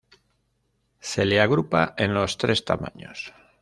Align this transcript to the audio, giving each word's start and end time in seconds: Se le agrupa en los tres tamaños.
Se 1.11 1.25
le 1.25 1.39
agrupa 1.39 1.93
en 1.95 2.15
los 2.15 2.35
tres 2.39 2.65
tamaños. 2.65 3.33